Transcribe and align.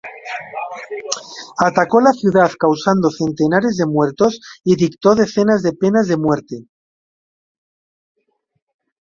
Atacó 1.59 2.01
la 2.01 2.11
ciudad, 2.11 2.49
causando 2.59 3.11
centenares 3.11 3.77
de 3.77 3.85
muertos, 3.85 4.39
y 4.63 4.75
dictó 4.75 5.13
decenas 5.13 5.61
de 5.61 5.73
penas 5.73 6.07
de 6.07 6.17
muerte. 6.17 6.65